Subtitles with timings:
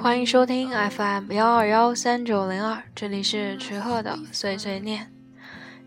[0.00, 5.12] 欢迎收听 FM 幺二幺三九零二，这里是池鹤的碎碎念。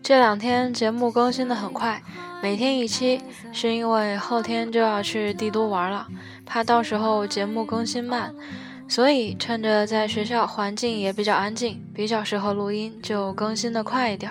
[0.02, 2.02] 这两天节目更新的很快，
[2.42, 6.06] 每天一期，是因为后天就要去帝都玩了，
[6.44, 8.34] 怕到时候节目更新慢，
[8.86, 14.30] 所以趁着在学校环境也比较安静，比较适合录音，就更新的快一点。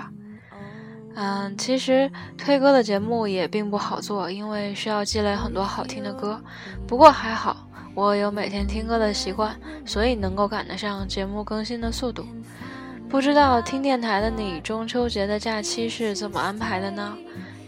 [1.16, 6.40] 嗯，其实推歌的节目也并不好做，因为需要积累很多好听的歌。
[6.88, 9.56] 不过还好，我有每天听歌的习惯，
[9.86, 12.26] 所以能够赶得上节目更新的速度。
[13.10, 17.18] 不知道听电台的你，中秋节的假期是怎么安排的呢？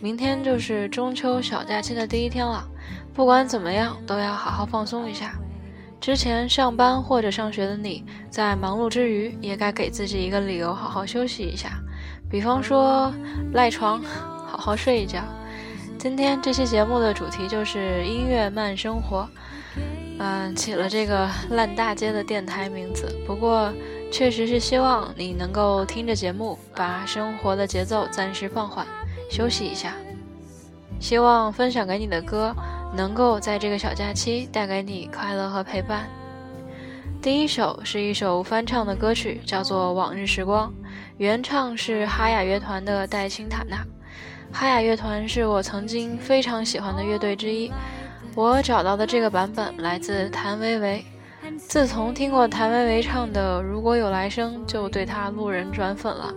[0.02, 2.66] 明天就是中秋小假期的第一天了，
[3.13, 5.34] 不管怎么样，都要好好放松一下。
[5.99, 11.80] 之前上班或者上学的你，在忙碌之余，也该给自己一个理由，好好休息一下。
[12.30, 13.13] 比方说
[13.54, 14.02] 赖床，
[14.46, 15.21] 好好睡一觉。
[15.98, 19.26] 今天这期节目的主题就是音乐慢生活，
[20.19, 23.13] 嗯，起了这个烂大街的电台名字。
[23.25, 23.73] 不过
[24.11, 28.85] 确实是希望你能够听着节目，把生活的节奏暂时放缓，
[29.29, 29.93] 休息一下。
[30.99, 32.55] 希望分享给你的歌，
[32.95, 36.07] 能够在这个小假期带给你快乐和陪伴。
[37.21, 40.69] 第一首是一首翻唱的歌曲，叫做《往日时光》。
[41.17, 43.84] 原唱是哈雅乐团的戴青塔娜，
[44.51, 47.71] 哈雅乐团是我曾经非常喜欢的乐队之一。
[48.35, 51.05] 我找到的这个版本来自谭维维，
[51.55, 56.34] 自从听过谭维维唱的《如果有来生》，就对她路人转粉了，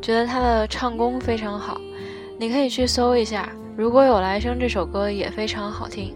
[0.00, 1.80] 觉得她的唱功非常好。
[2.38, 6.14] 你可以去搜一下《如果有来生》这首歌，也非常好听。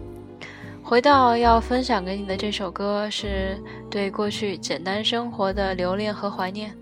[0.81, 6.73] 回到要分享给你的这首歌，是对过去简单生活的留恋和怀念。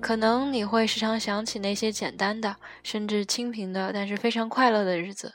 [0.00, 5.32] 可能你会时常想起那些简单的，甚至清贫的，但是非常快乐的日子。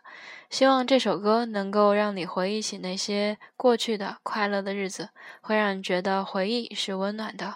[0.54, 5.10] 希望这首歌能够让你回忆起那些过去的快乐的日子，
[5.42, 7.56] 会让你觉得回忆是温暖的。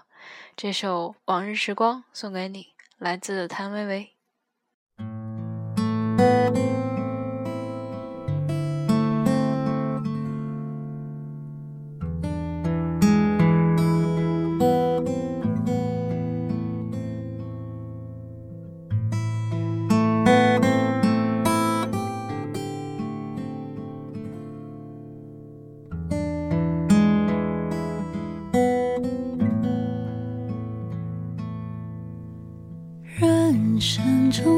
[0.55, 4.14] 这首《往日时光》送给你，来自谭维维。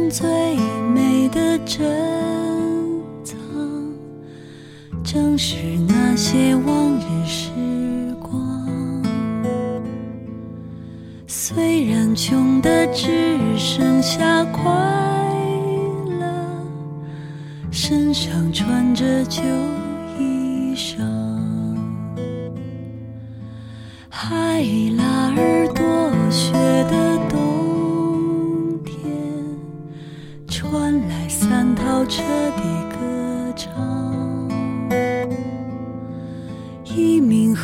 [0.09, 0.27] 最
[0.93, 1.79] 美的珍
[3.23, 3.37] 藏，
[5.03, 5.55] 正是
[5.87, 7.51] 那些往日时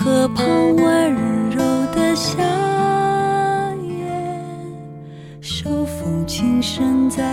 [0.05, 1.57] 河畔温柔
[1.91, 2.37] 的夏
[3.81, 4.05] 夜，
[5.41, 7.23] 手风琴声在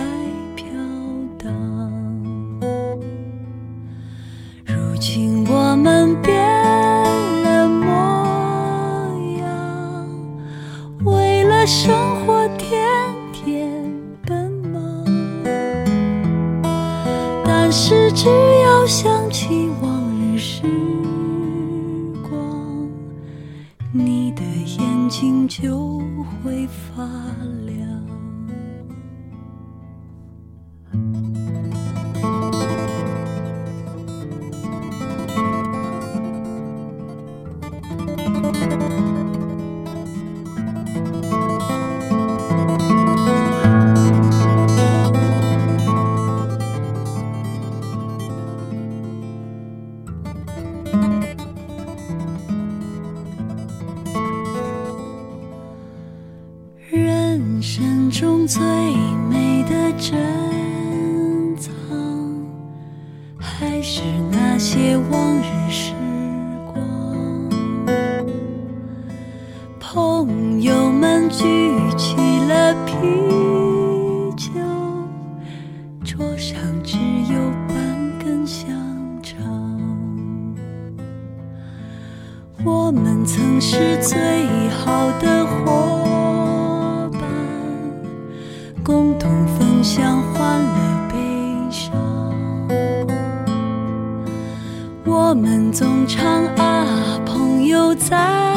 [95.43, 98.52] 们总唱啊，朋友在。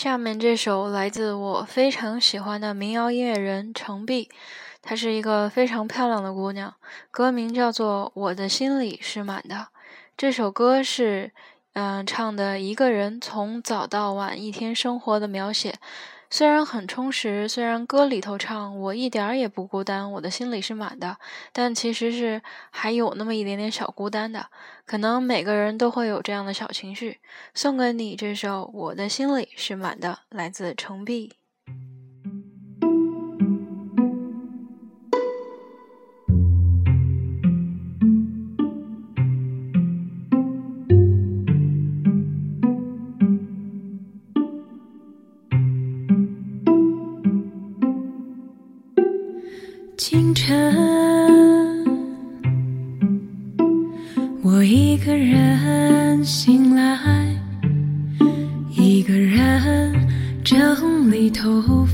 [0.00, 4.30] 下面这首来自我非常喜欢的民谣音乐人程璧，
[4.80, 6.72] 她是一个非常漂亮的姑娘，
[7.10, 9.54] 歌名叫做《我的心里是满的》。
[10.16, 11.32] 这首歌是，
[11.74, 15.74] 嗯、唱的一个人从早到晚一天生活的描写，
[16.32, 21.18] 虽然很充实，虽然歌里头唱我一点儿也不孤单，我的心里是满的，
[21.52, 22.40] 但其实是
[22.70, 24.46] 还有那么一点点小孤单的。
[24.86, 27.18] 可能每个人都会有这样的小情绪。
[27.52, 31.39] 送给你这首《我的心里是满的》，来自程璧。
[50.02, 50.74] 清晨，
[54.42, 56.98] 我一个人醒来，
[58.70, 59.92] 一个人
[60.42, 61.89] 整理头发。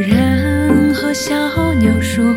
[0.00, 2.32] 人和小鸟说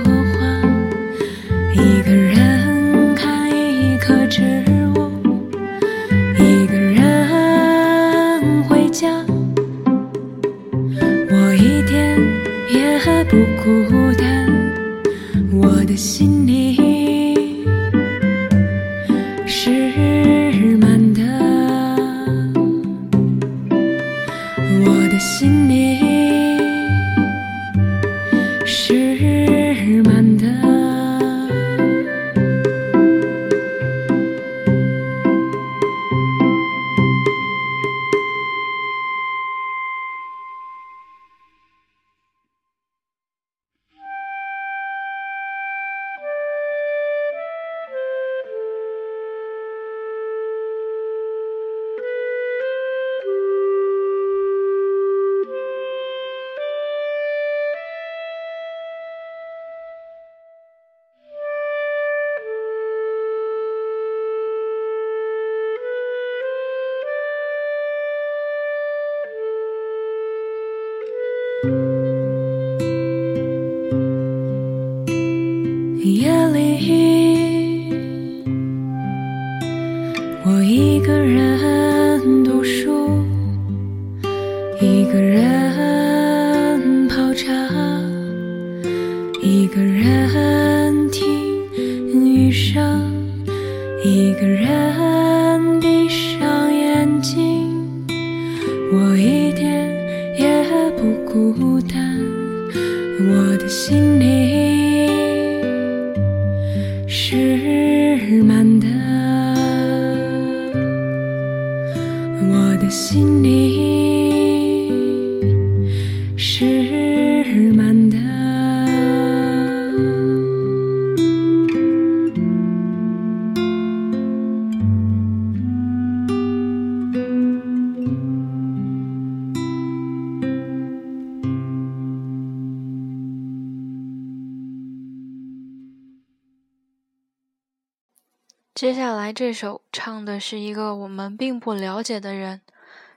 [138.81, 142.61] 接下来这首唱的是一个我们并不了解的人，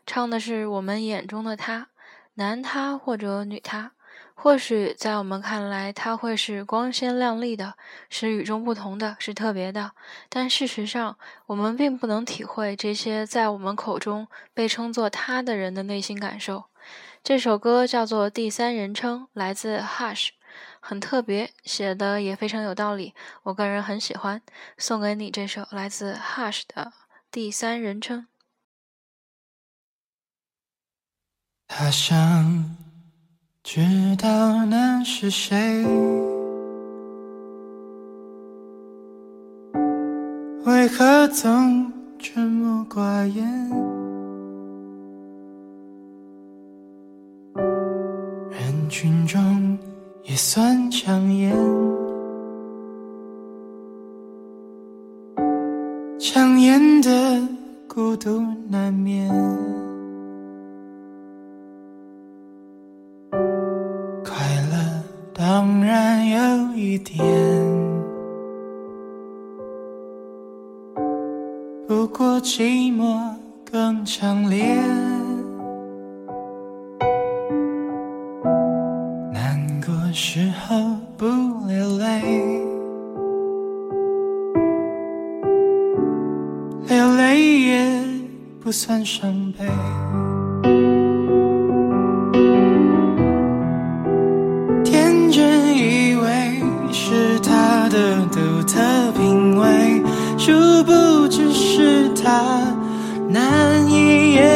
[0.04, 1.88] 唱的是我们眼中的他，
[2.34, 3.92] 男他或者女他。
[4.34, 7.76] 或许在我们看来，他会是光鲜亮丽的，
[8.10, 9.92] 是与众不同的，是特别的。
[10.28, 11.16] 但事实上，
[11.46, 16.64] 我们并不能体会这些在我们口中被称作他的人的内心感受。
[17.22, 20.28] 这首歌叫做《第三人称》，来自 Hush。
[20.86, 23.14] 很特别，写的也非常有道理，
[23.44, 24.42] 我个人很喜欢，
[24.76, 26.92] 送给你这首来自 Hush 的
[27.30, 28.26] 第三人称。
[31.66, 32.76] 他想
[33.62, 33.80] 知
[34.18, 35.82] 道那是谁，
[40.66, 43.70] 为何总沉默寡言？
[48.50, 49.78] 人群中。
[50.26, 51.54] 也算抢眼，
[56.18, 57.46] 抢眼的
[57.86, 59.28] 孤独难免。
[64.24, 64.34] 快
[64.72, 65.02] 乐
[65.34, 67.22] 当然有一点，
[71.86, 73.34] 不过寂寞
[73.70, 75.03] 更强烈。
[88.74, 89.64] 算伤悲。
[94.84, 96.60] 天真以为
[96.92, 100.02] 是他的独特品味，
[100.36, 102.74] 殊不知是他
[103.28, 104.53] 难以言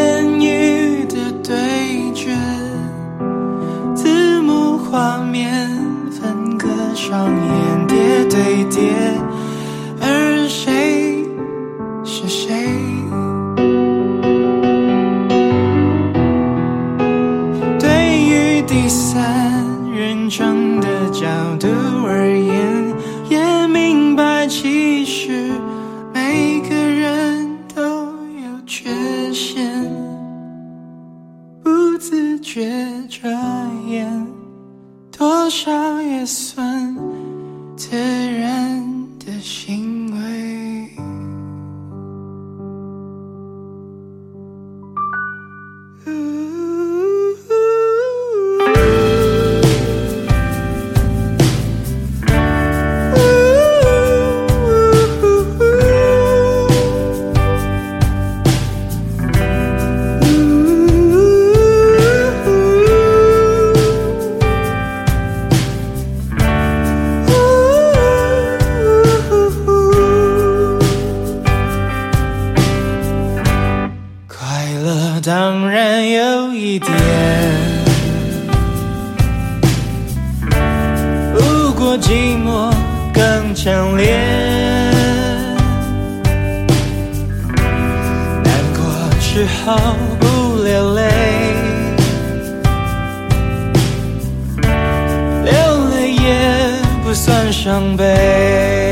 [97.18, 98.87] 算伤悲。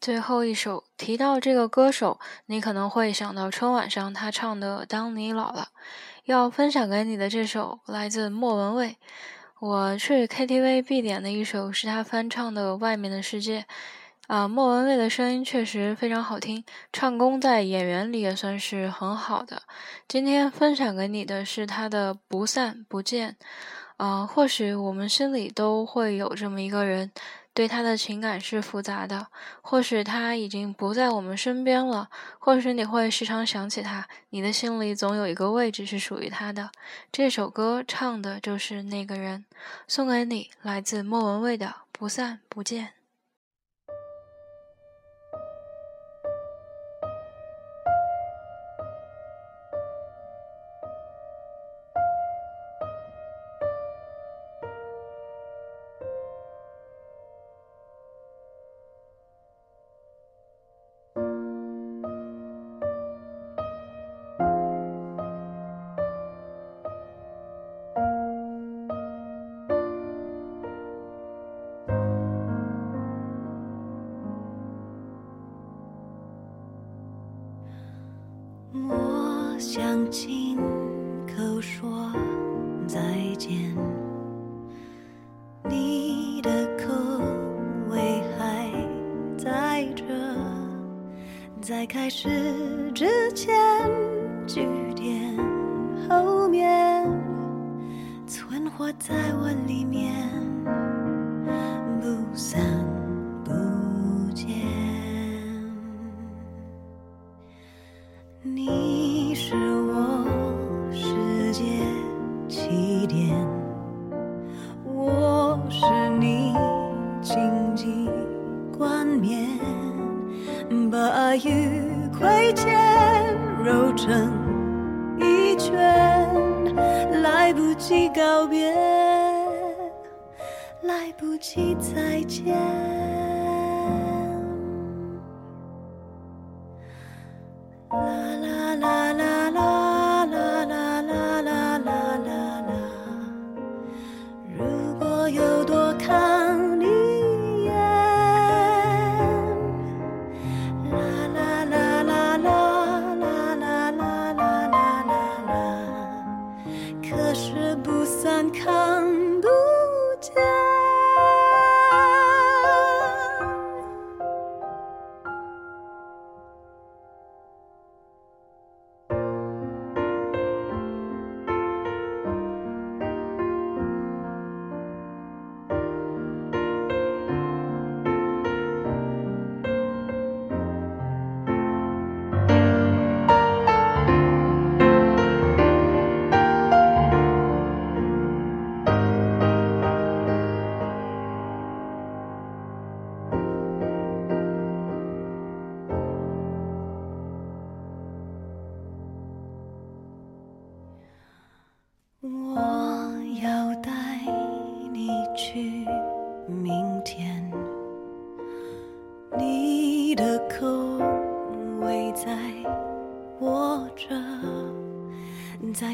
[0.00, 5.68] 最后一首提到这个歌手，你可能会想到春晚上他唱的《当你老了》。
[6.24, 8.96] 要分享给你的这首来自莫文蔚，
[9.58, 13.60] 我去 KTV 必点的一首是他翻唱的《外面的世界》。
[14.26, 19.62] 啊，莫文蔚的声音确实非常好听，唱功在演员里也算是很好的。
[20.06, 23.32] 今天分享给你的是他的《不散不见》。
[23.96, 27.10] 啊，或许我们心里都会有这么一个人。
[27.52, 29.26] 对他的情感是复杂的，
[29.60, 36.70] 或许他已经不在我们身边了，或许你会时常想起他，你的心里总有一个位置是属于他的。
[37.10, 39.44] 这首歌唱的就是那个人，
[39.88, 42.86] 送给你，来自莫文蔚的《不散不见》。
[79.72, 80.56] 想亲
[81.28, 82.12] 口说
[82.88, 83.00] 再
[83.38, 83.72] 见，
[85.62, 86.92] 你的口
[87.88, 88.68] 味还
[89.38, 90.04] 在这，
[91.60, 92.28] 在开始
[92.92, 93.54] 之前，
[94.44, 95.36] 句点
[96.08, 97.08] 后面，
[98.26, 100.12] 存活在我里面，
[102.00, 102.60] 不散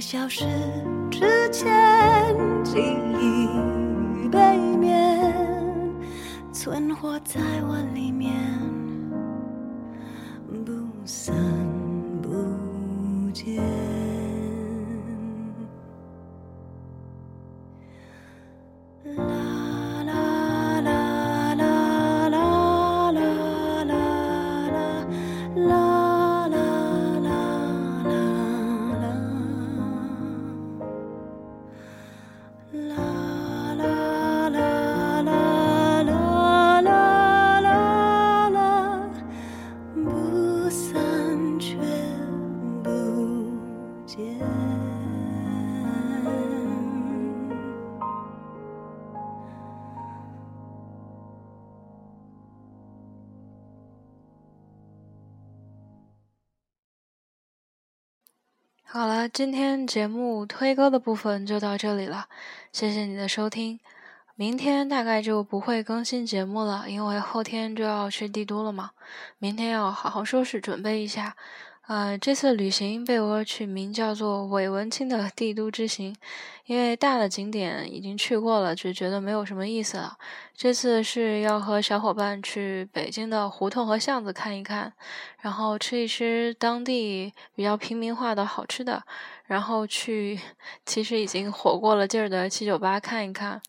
[0.08, 0.44] 消失
[1.10, 1.66] 之前，
[2.62, 3.35] 记忆
[59.36, 62.26] 今天节目推歌的部分就到这里了，
[62.72, 63.78] 谢谢你的收听。
[64.34, 68.92] 明天大概就不会更新节目了，因为后天就要去帝都了嘛。
[69.36, 71.36] 明天要好好收拾，准备一下。
[71.86, 76.16] 呃，这次旅行被我取名叫做“伪文青的帝都之行”，
[76.66, 80.18] 因为大的景点已经去过了，就觉得没有什么意思了。
[80.56, 84.92] 这次是要和小伙伴去北京的胡同和巷子看一看，
[85.40, 89.04] 然后吃一吃当地比较平民化的好吃的，
[89.44, 90.40] 然后去
[90.84, 93.62] 其实已经火过了劲儿的七九八看一看。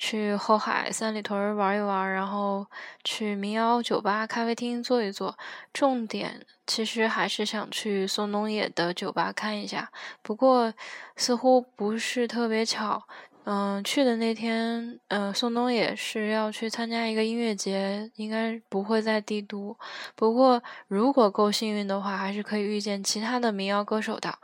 [0.00, 2.66] 去后海三里屯玩一玩，然后
[3.04, 5.36] 去民谣酒吧、咖啡厅坐一坐。
[5.74, 9.92] 重点其实还是想去宋冬野的酒吧看一下。
[10.22, 10.72] 不过
[11.16, 13.02] 似乎不是特别巧，
[13.44, 19.76] 嗯，去的那天，呃，宋冬野是要去参加一个音乐节，应该不会在帝都。
[20.16, 24.38] 不过如果够幸运的话，还是可以遇见其他的民谣歌手的。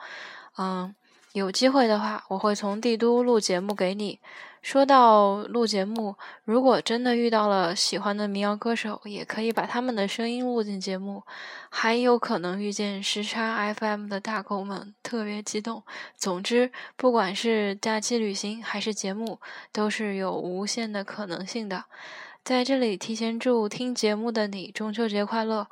[0.58, 0.94] 嗯，
[1.32, 4.20] 有机会的话，我会从帝都录节目给你。
[4.66, 11.22] 说到录节目，如果真的遇到了喜欢的民谣歌手，也可以把他们的声音录进节目，
[11.70, 15.84] 还有可能遇见时差 FM 的大狗们，特别激动。
[16.16, 19.38] 总之，不管是假期旅行还是节目，
[19.72, 21.84] 都是有无限的可能性的。
[22.42, 25.68] 在这里，提前祝听节目的你中秋节快乐。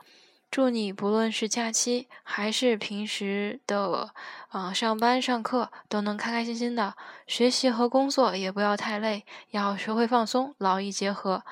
[0.54, 4.12] 祝你不论是假期还是平时的，
[4.52, 6.94] 呃，上班上课都能开开心心的，
[7.26, 11.42] 学习和工作也不要太累，要学会放松，劳逸结合。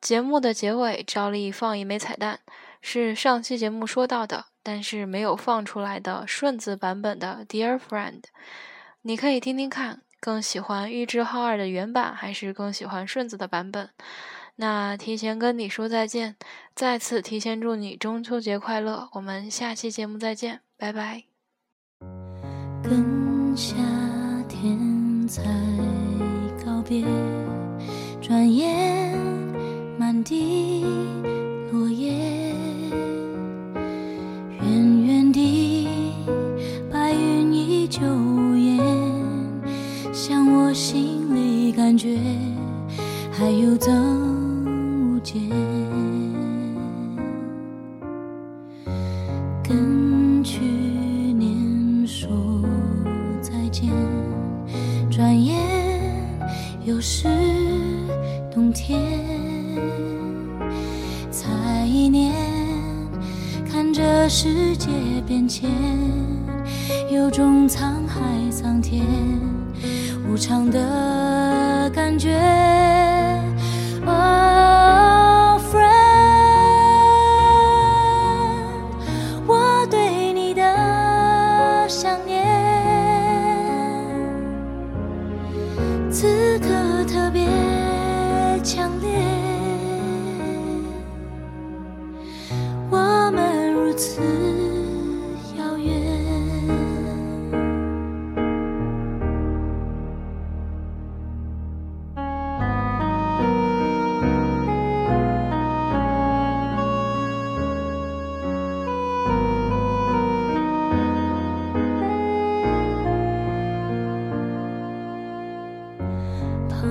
[0.00, 2.40] 节目的结尾照例放一枚彩蛋，
[2.80, 8.20] 是上期节目说到的，但是没有放出来的顺子版本的《Dear Friend》，
[9.02, 13.90] 你可以听听看，更喜欢玉置浩二的原版，还是更喜欢顺子的版本？
[14.60, 16.34] 那提前跟你说再见，
[16.74, 19.08] 再次提前祝你中秋节快乐。
[19.12, 21.22] 我们下期节目再见，拜拜。
[22.82, 23.76] 跟夏
[24.48, 25.44] 天才
[26.64, 27.04] 告别，
[28.20, 29.16] 转眼
[29.96, 30.84] 满地
[31.70, 32.12] 落叶，
[34.60, 35.86] 远远地
[36.90, 38.00] 白云依旧
[38.56, 38.80] 烟，
[40.12, 42.18] 像我心里感觉
[43.30, 44.27] 还有增。
[56.98, 57.28] 又是
[58.52, 59.00] 冬天。
[61.30, 62.34] 才一年，
[63.70, 64.88] 看着世界
[65.24, 65.70] 变迁，
[67.08, 69.06] 有种沧海桑田
[70.28, 72.36] 无常的感觉。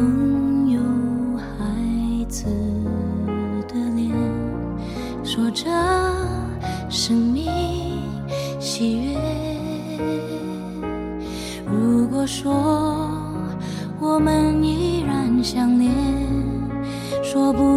[0.07, 0.79] 能有
[1.37, 2.45] 孩子
[3.67, 4.09] 的脸，
[5.23, 5.65] 说着
[6.89, 7.45] 生命
[8.59, 9.17] 喜悦。
[11.65, 13.11] 如果说
[13.99, 15.91] 我们依然相恋，
[17.21, 17.76] 说不。